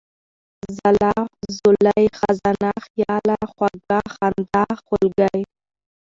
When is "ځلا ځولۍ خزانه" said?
0.77-2.71